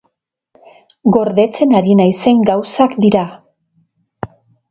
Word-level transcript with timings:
Gordetzen 1.17 1.75
ari 1.81 1.97
naizen 2.01 2.41
gauzak 2.51 2.95
dira. 3.05 3.23